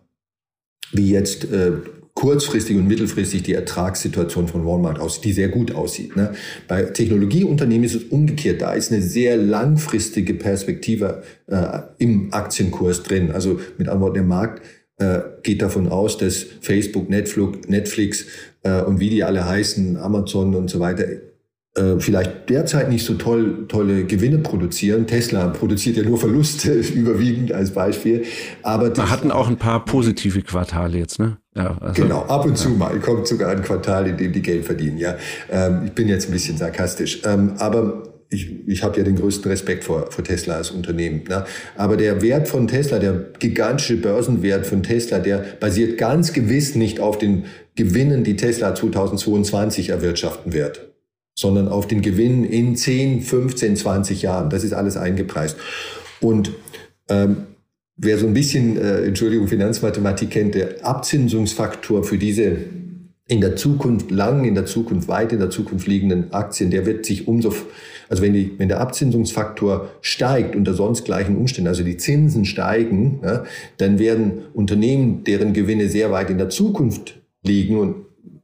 [0.93, 1.73] wie jetzt äh,
[2.15, 6.17] kurzfristig und mittelfristig die Ertragssituation von Walmart aussieht, die sehr gut aussieht.
[6.17, 6.35] Ne?
[6.69, 8.61] Bei Technologieunternehmen ist es umgekehrt.
[8.61, 13.31] Da ist eine sehr langfristige Perspektive äh, im Aktienkurs drin.
[13.31, 14.63] Also mit anderen Worten, der Markt
[14.99, 18.27] äh, geht davon aus, dass Facebook, Netflix, Netflix
[18.65, 21.07] äh, und wie die alle heißen, Amazon und so weiter,
[21.77, 25.07] äh, vielleicht derzeit nicht so toll, tolle Gewinne produzieren.
[25.07, 28.25] Tesla produziert ja nur Verluste überwiegend als Beispiel.
[28.63, 31.39] Aber Wir hatten auch ein paar positive Quartale jetzt, ne?
[31.55, 32.57] Ja, also, genau, ab und ja.
[32.57, 34.99] zu mal kommt sogar ein Quartal, in dem die Geld verdienen.
[34.99, 35.17] Ja,
[35.49, 39.49] ähm, ich bin jetzt ein bisschen sarkastisch, ähm, aber ich, ich habe ja den größten
[39.51, 41.23] Respekt vor, vor Tesla als Unternehmen.
[41.29, 41.45] Ne?
[41.77, 47.01] Aber der Wert von Tesla, der gigantische Börsenwert von Tesla, der basiert ganz gewiss nicht
[47.01, 50.90] auf den Gewinnen, die Tesla 2022 erwirtschaften wird
[51.41, 54.51] sondern auf den Gewinn in 10, 15, 20 Jahren.
[54.51, 55.57] Das ist alles eingepreist.
[56.21, 56.53] Und
[57.09, 57.47] ähm,
[57.97, 62.59] wer so ein bisschen, äh, Entschuldigung, Finanzmathematik kennt, der Abzinsungsfaktor für diese
[63.27, 67.07] in der Zukunft, lang in der Zukunft, weit in der Zukunft liegenden Aktien, der wird
[67.07, 67.55] sich umso,
[68.11, 73.21] also wenn, die, wenn der Abzinsungsfaktor steigt unter sonst gleichen Umständen, also die Zinsen steigen,
[73.23, 73.45] ja,
[73.79, 77.95] dann werden Unternehmen, deren Gewinne sehr weit in der Zukunft liegen und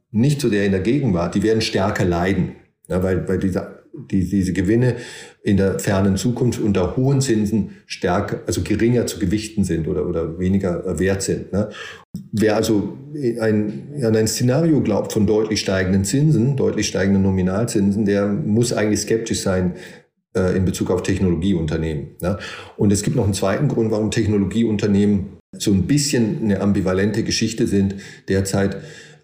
[0.09, 2.55] nicht so sehr in der Gegenwart, die werden stärker leiden.
[2.89, 4.95] Ja, weil, weil diese, die, diese Gewinne
[5.43, 10.39] in der fernen Zukunft unter hohen Zinsen stärker, also geringer zu gewichten sind oder, oder
[10.39, 11.51] weniger wert sind.
[11.51, 11.69] Ne?
[12.31, 12.97] Wer also
[13.41, 19.01] ein, an ein Szenario glaubt von deutlich steigenden Zinsen, deutlich steigenden Nominalzinsen, der muss eigentlich
[19.01, 19.73] skeptisch sein
[20.35, 22.15] äh, in Bezug auf Technologieunternehmen.
[22.21, 22.37] Ne?
[22.77, 27.67] Und es gibt noch einen zweiten Grund, warum Technologieunternehmen so ein bisschen eine ambivalente Geschichte
[27.67, 27.95] sind
[28.27, 28.77] derzeit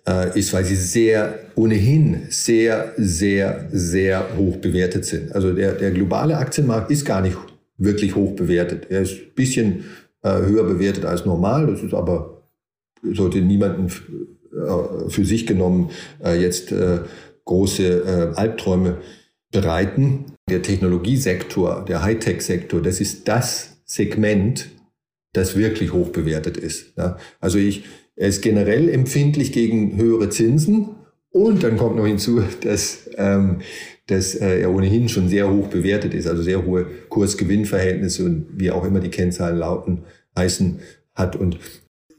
[0.08, 5.34] äh, ist, weil sie sehr, ohnehin sehr, sehr, sehr hoch bewertet sind.
[5.34, 7.38] Also der, der globale Aktienmarkt ist gar nicht
[7.78, 8.88] wirklich hoch bewertet.
[8.89, 9.86] Er ist ein bisschen
[10.22, 11.68] äh, höher bewertet als normal.
[11.68, 12.44] Das ist aber,
[13.13, 15.89] sollte niemanden äh, für sich genommen
[16.24, 17.00] äh, jetzt äh,
[17.46, 19.00] große Albträume
[19.52, 20.34] bereiten.
[20.50, 24.70] Der Technologiesektor, der Hightech-Sektor, das ist das Segment,
[25.34, 26.94] das wirklich hoch bewertet ist.
[26.98, 27.18] Ja?
[27.42, 27.84] Also ich,
[28.15, 30.89] er ist generell empfindlich gegen höhere Zinsen
[31.34, 33.60] und dann kommt noch hinzu, dass, ähm,
[34.08, 38.69] dass äh, er ohnehin schon sehr hoch bewertet ist, also sehr hohe Kurs-Gewinn-Verhältnisse und wie
[38.69, 40.04] auch immer die Kennzahlen lauten,
[40.38, 40.80] heißen
[41.15, 41.36] hat.
[41.36, 41.58] Und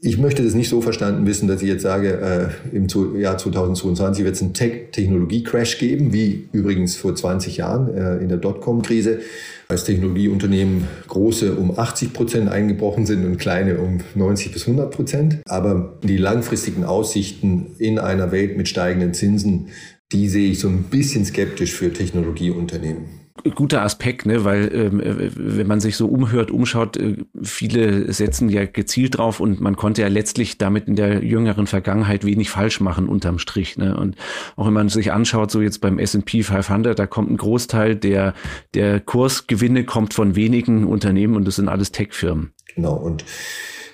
[0.01, 4.25] ich möchte das nicht so verstanden wissen, dass ich jetzt sage, äh, im Jahr 2022
[4.25, 9.19] wird es einen Tech-Technologie-Crash geben, wie übrigens vor 20 Jahren äh, in der Dotcom-Krise,
[9.67, 15.41] als Technologieunternehmen große um 80 Prozent eingebrochen sind und kleine um 90 bis 100 Prozent.
[15.47, 19.69] Aber die langfristigen Aussichten in einer Welt mit steigenden Zinsen,
[20.11, 24.45] die sehe ich so ein bisschen skeptisch für Technologieunternehmen guter Aspekt, ne?
[24.45, 29.39] weil ähm, äh, wenn man sich so umhört, umschaut, äh, viele setzen ja gezielt drauf
[29.39, 33.77] und man konnte ja letztlich damit in der jüngeren Vergangenheit wenig falsch machen unterm Strich.
[33.77, 33.97] Ne?
[33.97, 34.15] Und
[34.55, 38.33] auch wenn man sich anschaut, so jetzt beim S&P 500, da kommt ein Großteil der,
[38.73, 42.53] der Kursgewinne kommt von wenigen Unternehmen und das sind alles Tech-Firmen.
[42.73, 43.25] Genau und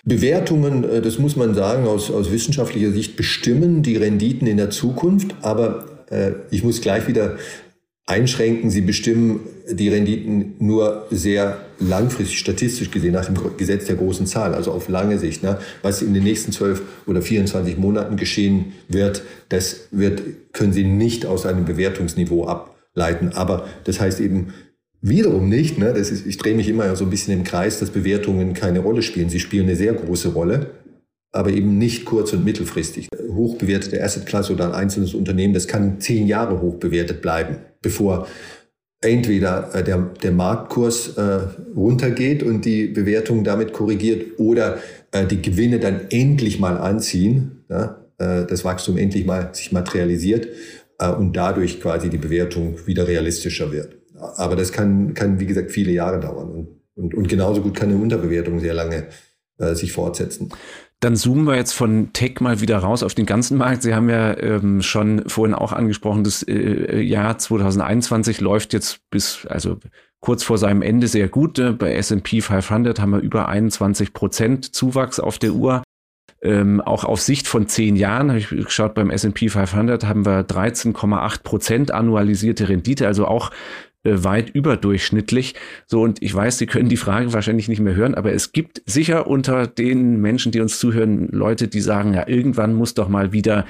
[0.05, 4.69] Bewertungen, äh, das muss man sagen, aus, aus wissenschaftlicher Sicht bestimmen die Renditen in der
[4.69, 5.85] Zukunft, aber
[6.49, 7.37] ich muss gleich wieder
[8.05, 8.69] einschränken.
[8.69, 14.53] Sie bestimmen die Renditen nur sehr langfristig, statistisch gesehen, nach dem Gesetz der großen Zahl,
[14.53, 15.43] also auf lange Sicht.
[15.43, 15.59] Ne?
[15.81, 20.21] Was in den nächsten 12 oder 24 Monaten geschehen wird, das wird,
[20.53, 23.29] können Sie nicht aus einem Bewertungsniveau ableiten.
[23.29, 24.53] Aber das heißt eben
[25.01, 25.93] wiederum nicht, ne?
[25.93, 29.01] das ist, ich drehe mich immer so ein bisschen im Kreis, dass Bewertungen keine Rolle
[29.01, 29.29] spielen.
[29.29, 30.71] Sie spielen eine sehr große Rolle
[31.31, 33.09] aber eben nicht kurz- und mittelfristig.
[33.33, 38.27] Hochbewertete Assetklasse oder ein einzelnes Unternehmen, das kann zehn Jahre hoch bewertet bleiben, bevor
[39.01, 41.39] entweder äh, der, der Marktkurs äh,
[41.75, 44.77] runtergeht und die Bewertung damit korrigiert oder
[45.11, 47.63] äh, die Gewinne dann endlich mal anziehen.
[47.69, 50.47] ja, äh, das Wachstum endlich mal sich materialisiert
[50.99, 53.97] äh, und dadurch quasi die Bewertung wieder realistischer wird.
[54.35, 56.51] Aber das kann, kann wie gesagt, viele Jahre dauern.
[56.51, 59.07] Und, und, und genauso gut kann eine Unterbewertung sehr lange
[59.57, 60.49] äh, sich fortsetzen.
[61.01, 63.81] Dann zoomen wir jetzt von Tech mal wieder raus auf den ganzen Markt.
[63.81, 69.47] Sie haben ja ähm, schon vorhin auch angesprochen, das äh, Jahr 2021 läuft jetzt bis,
[69.47, 69.79] also
[70.19, 71.57] kurz vor seinem Ende sehr gut.
[71.57, 75.81] Äh, bei S&P 500 haben wir über 21 Prozent Zuwachs auf der Uhr.
[76.43, 80.43] Ähm, auch auf Sicht von zehn Jahren, habe ich geschaut, beim S&P 500 haben wir
[80.43, 83.53] 13,8 Prozent annualisierte Rendite, also auch äh,
[84.03, 85.55] weit überdurchschnittlich.
[85.85, 88.81] So, und ich weiß, Sie können die Frage wahrscheinlich nicht mehr hören, aber es gibt
[88.85, 93.31] sicher unter den Menschen, die uns zuhören, Leute, die sagen, ja, irgendwann muss doch mal
[93.31, 93.65] wieder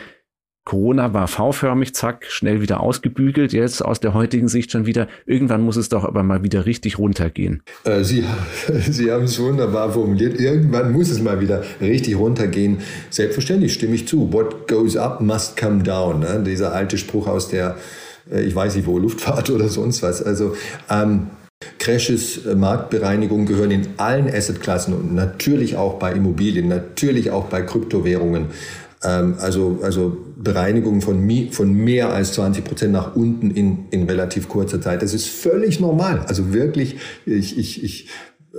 [0.64, 3.52] Corona war V-förmig, zack, schnell wieder ausgebügelt.
[3.52, 5.08] Jetzt aus der heutigen Sicht schon wieder.
[5.26, 7.64] Irgendwann muss es doch aber mal wieder richtig runtergehen.
[7.84, 8.24] Äh, Sie,
[8.68, 10.40] Sie haben es wunderbar formuliert.
[10.40, 12.78] Irgendwann muss es mal wieder richtig runtergehen.
[13.10, 14.32] Selbstverständlich stimme ich zu.
[14.32, 16.20] What goes up must come down.
[16.20, 16.44] Ne?
[16.46, 17.80] Dieser alte Spruch aus der, äh,
[18.30, 20.22] ich weiß nicht wo, Luftfahrt oder sonst was.
[20.22, 20.56] Also,
[20.90, 21.28] ähm,
[21.78, 27.62] Crashes, äh, Marktbereinigung gehören in allen Assetklassen und natürlich auch bei Immobilien, natürlich auch bei
[27.62, 28.48] Kryptowährungen
[29.04, 34.48] ähm, also, also Bereinigung von, von mehr als 20 Prozent nach unten in, in relativ
[34.48, 35.02] kurzer Zeit.
[35.02, 36.24] Das ist völlig normal.
[36.28, 38.08] Also wirklich, ich, ich, ich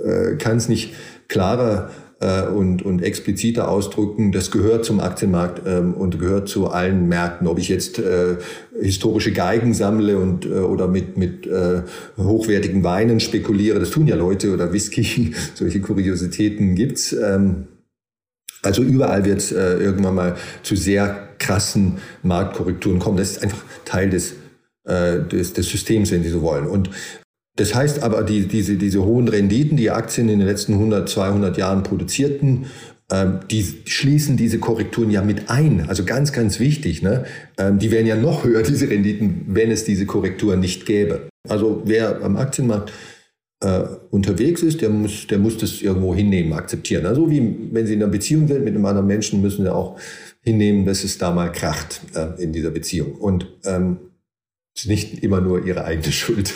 [0.03, 0.93] äh, kann es nicht
[1.27, 4.31] klarer äh, und, und expliziter ausdrücken.
[4.31, 7.47] Das gehört zum Aktienmarkt ähm, und gehört zu allen Märkten.
[7.47, 8.35] Ob ich jetzt äh,
[8.83, 11.81] historische Geigen sammle und, äh, oder mit, mit äh,
[12.17, 17.13] hochwertigen Weinen spekuliere, das tun ja Leute oder Whisky, solche Kuriositäten gibt's.
[17.13, 17.67] Ähm,
[18.61, 23.17] also überall wird es äh, irgendwann mal zu sehr krassen Marktkorrekturen kommen.
[23.17, 24.35] Das ist einfach Teil des,
[24.85, 26.67] äh, des, des Systems, wenn Sie so wollen.
[26.67, 26.89] Und
[27.55, 31.57] das heißt aber, die, diese, diese hohen Renditen, die Aktien in den letzten 100, 200
[31.57, 32.65] Jahren produzierten,
[33.51, 35.87] die schließen diese Korrekturen ja mit ein.
[35.87, 37.01] Also ganz, ganz wichtig.
[37.01, 37.25] Ne?
[37.57, 41.29] Ähm, die wären ja noch höher, diese Renditen, wenn es diese Korrekturen nicht gäbe.
[41.47, 42.91] Also wer am Aktienmarkt
[43.61, 47.05] äh, unterwegs ist, der muss, der muss das irgendwo hinnehmen, akzeptieren.
[47.05, 49.99] Also wie wenn Sie in einer Beziehung sind mit einem anderen Menschen, müssen Sie auch
[50.41, 53.15] hinnehmen, dass es da mal kracht äh, in dieser Beziehung.
[53.15, 53.97] Und ähm,
[54.75, 56.53] ist nicht immer nur Ihre eigene Schuld.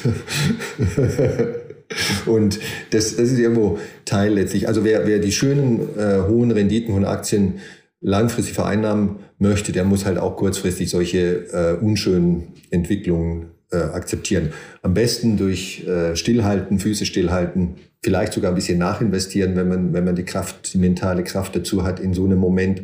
[2.25, 2.59] Und
[2.91, 4.67] das, das ist irgendwo Teil letztlich.
[4.67, 7.55] Also wer, wer die schönen äh, hohen Renditen von Aktien
[8.01, 14.53] langfristig vereinnahmen möchte, der muss halt auch kurzfristig solche äh, unschönen Entwicklungen äh, akzeptieren.
[14.81, 20.05] Am besten durch äh, Stillhalten, Füße stillhalten, vielleicht sogar ein bisschen nachinvestieren, wenn man, wenn
[20.05, 22.83] man die Kraft, die mentale Kraft dazu hat in so einem Moment,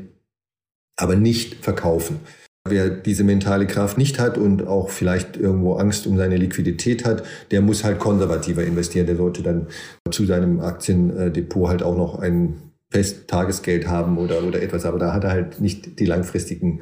[0.96, 2.20] aber nicht verkaufen.
[2.66, 7.24] Wer diese mentale Kraft nicht hat und auch vielleicht irgendwo Angst um seine Liquidität hat,
[7.52, 9.06] der muss halt konservativer investieren.
[9.06, 9.68] Der sollte dann
[10.10, 14.86] zu seinem Aktiendepot halt auch noch ein fest Tagesgeld haben oder, oder etwas.
[14.86, 16.82] Aber da hat er halt nicht die langfristigen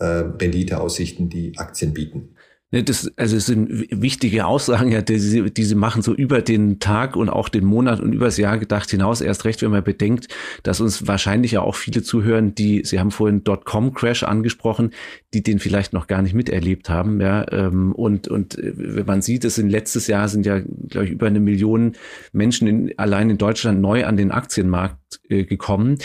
[0.00, 2.34] äh, Renditeaussichten, die Aktien bieten.
[2.72, 6.40] Ne, das, also es sind wichtige Aussagen, ja, die, sie, die sie machen so über
[6.40, 9.20] den Tag und auch den Monat und übers Jahr gedacht hinaus.
[9.20, 10.28] Erst recht, wenn man bedenkt,
[10.62, 14.92] dass uns wahrscheinlich ja auch viele zuhören, die, Sie haben vorhin Dotcom-Crash angesprochen,
[15.34, 17.20] die den vielleicht noch gar nicht miterlebt haben.
[17.20, 21.06] Ja, ähm, und, und äh, wenn man sieht, es sind letztes Jahr sind ja, glaube
[21.06, 21.96] ich, über eine Million
[22.32, 25.98] Menschen in, allein in Deutschland neu an den Aktienmarkt äh, gekommen.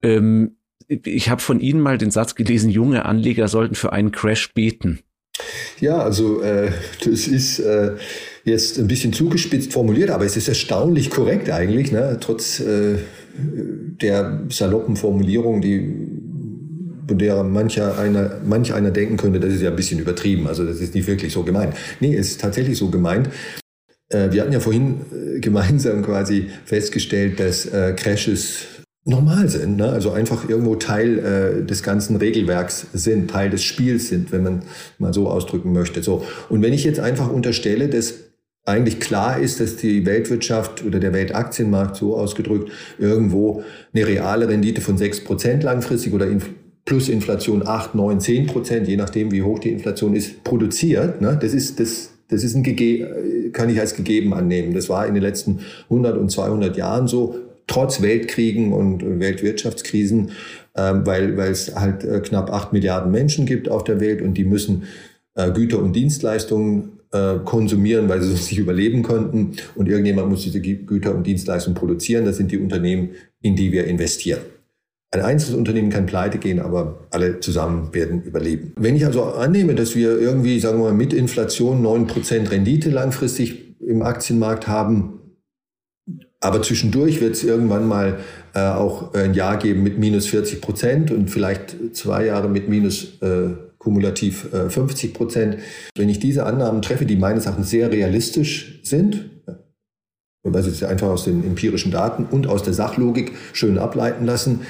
[0.00, 4.54] Ähm, ich habe von Ihnen mal den Satz gelesen, junge Anleger sollten für einen Crash
[4.54, 5.00] beten.
[5.80, 6.70] Ja, also äh,
[7.04, 7.92] das ist äh,
[8.44, 12.18] jetzt ein bisschen zugespitzt formuliert, aber es ist erstaunlich korrekt eigentlich, ne?
[12.20, 12.96] trotz äh,
[13.36, 16.04] der saloppen Formulierung, die
[17.06, 20.46] von der mancher einer, manch einer denken könnte, das ist ja ein bisschen übertrieben.
[20.46, 21.74] Also das ist nicht wirklich so gemeint.
[22.00, 23.28] Nee, es ist tatsächlich so gemeint.
[24.08, 28.66] Äh, wir hatten ja vorhin äh, gemeinsam quasi festgestellt, dass äh, Crashes
[29.04, 29.90] normal sind, ne?
[29.90, 34.62] also einfach irgendwo Teil äh, des ganzen Regelwerks sind, Teil des Spiels sind, wenn man
[34.98, 36.02] mal so ausdrücken möchte.
[36.02, 38.14] So und wenn ich jetzt einfach unterstelle, dass
[38.64, 43.62] eigentlich klar ist, dass die Weltwirtschaft oder der Weltaktienmarkt so ausgedrückt irgendwo
[43.92, 46.26] eine reale Rendite von sechs Prozent langfristig oder
[46.86, 51.20] plus Inflation acht, neun, zehn Prozent, je nachdem, wie hoch die Inflation ist, produziert.
[51.20, 51.38] Ne?
[51.40, 54.72] Das ist das das ist ein Gege kann ich als gegeben annehmen.
[54.72, 60.32] Das war in den letzten 100 und 200 Jahren so trotz Weltkriegen und Weltwirtschaftskrisen,
[60.76, 64.34] ähm, weil, weil es halt äh, knapp acht Milliarden Menschen gibt auf der Welt und
[64.34, 64.84] die müssen
[65.34, 69.52] äh, Güter und Dienstleistungen äh, konsumieren, weil sie sonst nicht überleben könnten.
[69.74, 72.24] Und irgendjemand muss diese Güter und Dienstleistungen produzieren.
[72.24, 74.40] Das sind die Unternehmen, in die wir investieren.
[75.12, 78.72] Ein einzelnes Unternehmen kann pleite gehen, aber alle zusammen werden überleben.
[78.74, 82.90] Wenn ich also annehme, dass wir irgendwie, sagen wir mal, mit Inflation neun Prozent Rendite
[82.90, 85.20] langfristig im Aktienmarkt haben,
[86.44, 88.18] aber zwischendurch wird es irgendwann mal
[88.54, 93.20] äh, auch ein Jahr geben mit minus 40 Prozent und vielleicht zwei Jahre mit minus
[93.22, 95.58] äh, kumulativ äh, 50 Prozent.
[95.96, 99.30] Wenn ich diese Annahmen treffe, die meines Erachtens sehr realistisch sind,
[100.42, 104.60] weil sie es einfach aus den empirischen Daten und aus der Sachlogik schön ableiten lassen,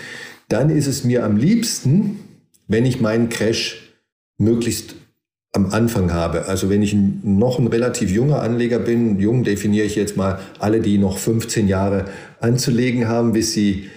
[0.49, 2.21] dann ist es mir am liebsten,
[2.69, 3.97] wenn ich meinen Crash
[4.39, 4.95] möglichst
[5.55, 6.47] am Anfang habe.
[6.49, 10.81] Also wenn ich noch ein relativ junger Anleger bin, jung definiere ich jetzt mal alle,
[10.81, 12.07] die noch 15 Jahre
[12.41, 13.89] anzulegen haben, bis sie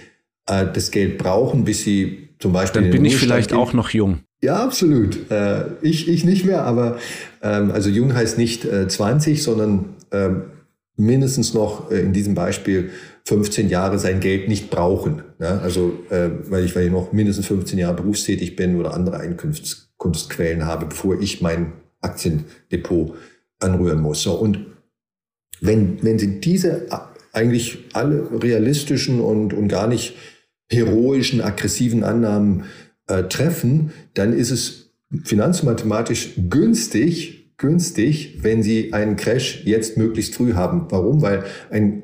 [0.46, 2.82] äh, das Geld brauchen, bis sie zum Beispiel.
[2.82, 3.58] Dann bin ich vielleicht gehen.
[3.58, 4.20] auch noch jung.
[4.40, 5.30] Ja, absolut.
[5.32, 6.98] Äh, ich, ich nicht mehr, aber
[7.42, 10.42] ähm, also jung heißt nicht äh, 20, sondern ähm,
[10.96, 12.90] mindestens noch äh, in diesem Beispiel
[13.24, 15.22] 15 Jahre sein Geld nicht brauchen.
[15.40, 15.58] Ja?
[15.58, 19.16] Also äh, weil, ich, weil ich noch mindestens 15 Jahre berufstätig bin oder andere
[19.98, 23.16] Einkünftsquellen habe, bevor ich mein Aktiendepot
[23.60, 24.22] anrühren muss.
[24.22, 24.66] So, und
[25.60, 26.86] wenn, wenn Sie diese
[27.32, 30.14] eigentlich alle realistischen und, und gar nicht
[30.70, 32.64] heroischen, aggressiven Annahmen
[33.06, 34.92] äh, treffen, dann ist es
[35.24, 40.86] finanzmathematisch günstig, günstig, wenn Sie einen Crash jetzt möglichst früh haben.
[40.90, 41.22] Warum?
[41.22, 42.02] Weil ein,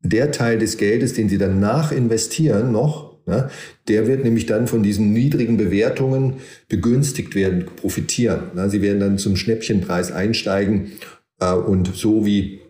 [0.00, 3.50] der Teil des Geldes, den Sie danach investieren, noch, ne,
[3.88, 6.34] der wird nämlich dann von diesen niedrigen Bewertungen
[6.68, 8.52] begünstigt werden, profitieren.
[8.54, 8.70] Ne.
[8.70, 10.92] Sie werden dann zum Schnäppchenpreis einsteigen
[11.40, 12.60] äh, und so wie,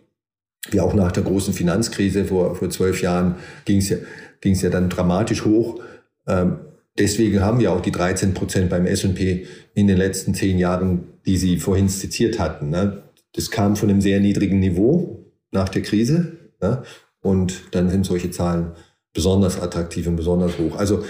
[0.69, 3.97] wie auch nach der großen Finanzkrise vor, vor zwölf Jahren ging es ja,
[4.43, 5.79] ja dann dramatisch hoch.
[6.27, 6.57] Ähm,
[6.97, 11.37] deswegen haben wir auch die 13 Prozent beim S&P in den letzten zehn Jahren, die
[11.37, 12.69] Sie vorhin zitiert hatten.
[12.69, 13.03] Ne?
[13.33, 16.37] Das kam von einem sehr niedrigen Niveau nach der Krise.
[16.61, 16.83] Ne?
[17.21, 18.71] Und dann sind solche Zahlen
[19.17, 20.75] besonders attraktiv und besonders hoch.
[20.75, 21.03] Also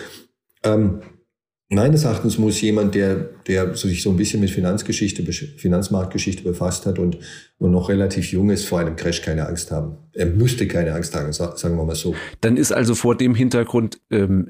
[0.63, 1.01] ähm,
[1.67, 3.15] meines Erachtens muss jemand, der,
[3.47, 7.17] der sich so ein bisschen mit Finanzgeschichte, Finanzmarktgeschichte befasst hat und,
[7.57, 9.97] und noch relativ jung ist, vor einem Crash keine Angst haben.
[10.13, 12.15] Er müsste keine Angst haben, sagen wir mal so.
[12.39, 14.47] Dann ist also vor dem Hintergrund ähm,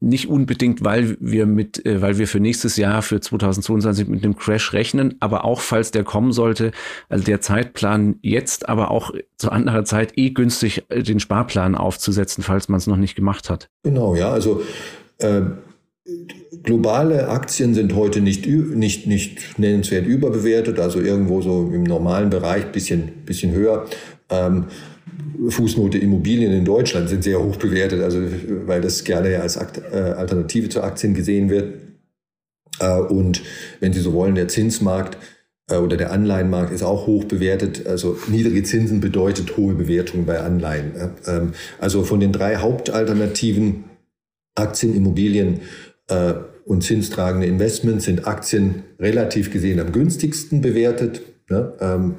[0.00, 4.36] nicht unbedingt, weil wir mit, äh, weil wir für nächstes Jahr, für 2022 mit einem
[4.36, 6.72] Crash rechnen, aber auch falls der kommen sollte,
[7.08, 12.44] also der Zeitplan jetzt, aber auch zu anderer Zeit eh günstig, äh, den Sparplan aufzusetzen,
[12.44, 13.70] falls man es noch nicht gemacht hat.
[13.82, 14.62] Genau, ja, also
[15.18, 15.42] äh,
[16.62, 22.72] globale Aktien sind heute nicht, nicht, nicht nennenswert überbewertet, also irgendwo so im normalen Bereich
[22.72, 23.86] bisschen, bisschen höher.
[24.28, 24.66] Ähm,
[25.48, 28.20] Fußnote Immobilien in Deutschland sind sehr hoch bewertet, also
[28.66, 31.74] weil das gerne als äh, Alternative zu Aktien gesehen wird.
[32.78, 33.42] Äh, und
[33.80, 35.18] wenn Sie so wollen, der Zinsmarkt
[35.68, 37.86] äh, oder der Anleihenmarkt ist auch hoch bewertet.
[37.86, 40.92] Also niedrige Zinsen bedeutet hohe Bewertungen bei Anleihen.
[41.26, 43.84] Ähm, also von den drei Hauptalternativen
[44.54, 45.60] Aktien, Immobilien
[46.66, 51.22] und zinstragende Investments sind Aktien relativ gesehen am günstigsten bewertet.
[51.48, 51.72] Ne?
[51.80, 52.14] Ähm,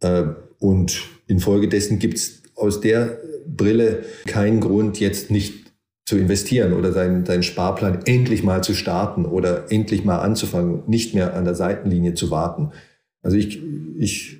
[0.00, 0.24] äh,
[0.58, 5.72] und infolgedessen gibt es aus der Brille keinen Grund, jetzt nicht
[6.04, 11.14] zu investieren oder seinen, seinen Sparplan endlich mal zu starten oder endlich mal anzufangen, nicht
[11.14, 12.72] mehr an der Seitenlinie zu warten.
[13.22, 13.62] Also ich,
[13.96, 14.38] ich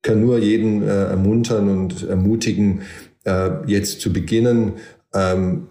[0.00, 2.82] kann nur jeden äh, ermuntern und ermutigen,
[3.24, 4.74] äh, jetzt zu beginnen,
[5.14, 5.68] ähm,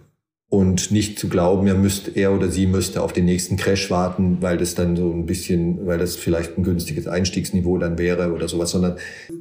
[0.52, 4.36] und nicht zu glauben, er müsste, er oder sie müsste auf den nächsten Crash warten,
[4.42, 8.46] weil das dann so ein bisschen, weil das vielleicht ein günstiges Einstiegsniveau dann wäre oder
[8.48, 8.98] sowas, sondern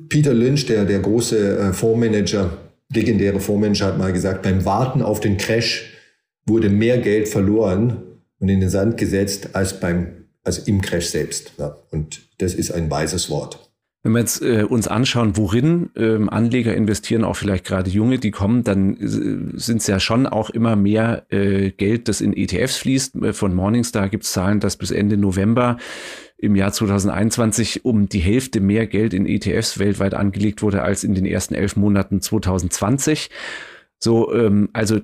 [0.08, 2.58] Peter Lynch, der, der große äh, Fondsmanager,
[2.93, 5.91] legendäre Fondsmanager, hat mal gesagt, beim Warten auf den Crash
[6.45, 8.04] wurde mehr Geld verloren
[8.39, 11.52] und in den Sand gesetzt als beim, als im Crash selbst.
[11.91, 13.70] Und das ist ein weises Wort.
[14.03, 18.31] Wenn wir jetzt äh, uns anschauen, worin ähm, Anleger investieren, auch vielleicht gerade junge, die
[18.31, 22.77] kommen, dann äh, sind es ja schon auch immer mehr äh, Geld, das in ETFs
[22.77, 23.15] fließt.
[23.17, 25.77] Äh, von Morningstar gibt es Zahlen, dass bis Ende November
[26.37, 31.13] im Jahr 2021 um die Hälfte mehr Geld in ETFs weltweit angelegt wurde als in
[31.13, 33.29] den ersten elf Monaten 2020.
[33.99, 34.99] So, ähm, also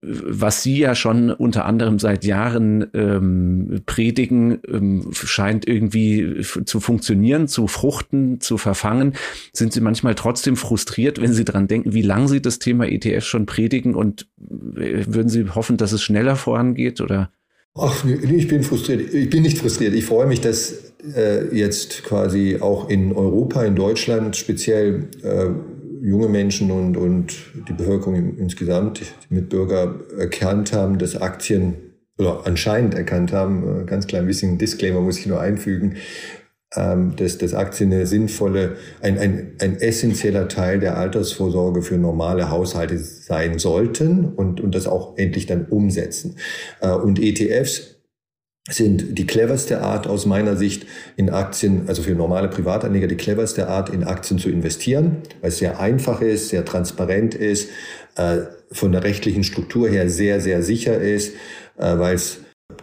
[0.00, 7.48] was Sie ja schon unter anderem seit Jahren ähm, predigen, ähm, scheint irgendwie zu funktionieren,
[7.48, 9.14] zu fruchten, zu verfangen.
[9.52, 13.24] Sind Sie manchmal trotzdem frustriert, wenn Sie dran denken, wie lange Sie das Thema ETF
[13.24, 14.28] schon predigen und
[14.76, 17.32] äh, würden Sie hoffen, dass es schneller vorangeht oder?
[17.74, 19.12] Ach, ich bin frustriert.
[19.12, 19.94] Ich bin nicht frustriert.
[19.94, 25.50] Ich freue mich, dass äh, jetzt quasi auch in Europa, in Deutschland speziell äh,
[26.02, 27.36] junge Menschen und, und
[27.68, 31.74] die Bevölkerung insgesamt, die Mitbürger erkannt haben, dass Aktien
[32.18, 35.96] oder anscheinend erkannt haben, äh, ganz klein bisschen Disclaimer muss ich nur einfügen,
[36.76, 42.50] ähm, dass, dass Aktien eine sinnvolle, ein, ein, ein essentieller Teil der Altersvorsorge für normale
[42.50, 46.36] Haushalte sein sollten und, und das auch endlich dann umsetzen.
[46.80, 47.97] Äh, und ETFs
[48.68, 53.68] sind die cleverste Art aus meiner Sicht in Aktien, also für normale Privatanleger, die cleverste
[53.68, 57.70] Art in Aktien zu investieren, weil es sehr einfach ist, sehr transparent ist,
[58.16, 58.38] äh,
[58.70, 61.34] von der rechtlichen Struktur her sehr, sehr sicher ist,
[61.78, 62.40] äh, weil es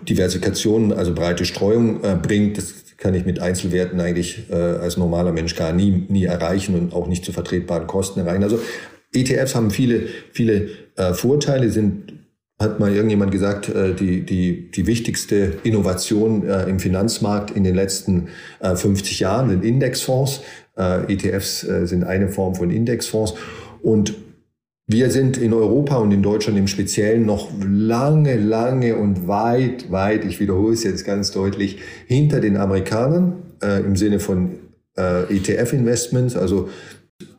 [0.08, 2.58] Diversifikation, also breite Streuung äh, bringt.
[2.58, 7.08] Das kann ich mit Einzelwerten eigentlich als normaler Mensch gar nie, nie erreichen und auch
[7.08, 8.42] nicht zu vertretbaren Kosten erreichen.
[8.42, 8.60] Also
[9.14, 10.70] ETFs haben viele, viele
[11.14, 12.25] Vorteile, sind
[12.58, 17.76] hat mal irgendjemand gesagt, äh, die, die, die wichtigste Innovation äh, im Finanzmarkt in den
[17.76, 18.30] letzten
[18.62, 20.42] 50 äh, Jahren sind Indexfonds.
[20.78, 23.36] ETFs sind eine Form von Indexfonds.
[23.82, 24.14] Und
[24.88, 30.26] wir sind in Europa und in Deutschland im Speziellen noch lange, lange und weit, weit,
[30.26, 31.78] ich wiederhole es jetzt ganz deutlich,
[32.08, 34.56] hinter den Amerikanern im Sinne von
[34.98, 36.36] ETF-Investments.
[36.36, 36.68] Also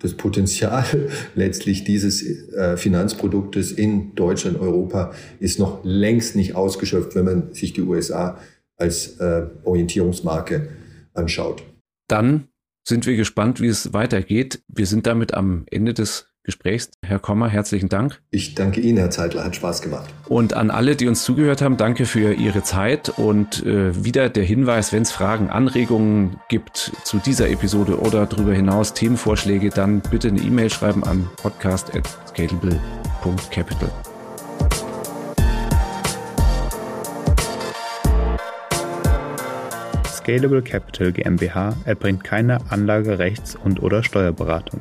[0.00, 0.84] das Potenzial
[1.34, 2.22] letztlich dieses
[2.52, 8.38] äh, Finanzproduktes in Deutschland, Europa ist noch längst nicht ausgeschöpft, wenn man sich die USA
[8.76, 10.68] als äh, Orientierungsmarke
[11.14, 11.62] anschaut.
[12.08, 12.48] Dann
[12.86, 14.62] sind wir gespannt, wie es weitergeht.
[14.68, 16.88] Wir sind damit am Ende des Gesprächs.
[17.04, 18.22] Herr Kommer, herzlichen Dank.
[18.30, 20.06] Ich danke Ihnen, Herr Zeitler, hat Spaß gemacht.
[20.28, 24.44] Und an alle, die uns zugehört haben, danke für Ihre Zeit und äh, wieder der
[24.44, 30.28] Hinweis, wenn es Fragen, Anregungen gibt zu dieser Episode oder darüber hinaus Themenvorschläge, dann bitte
[30.28, 33.90] eine E-Mail schreiben an podcast@scalable.capital.
[40.26, 44.80] Scalable Capital GmbH erbringt keine Anlagerechts- und/oder Steuerberatung.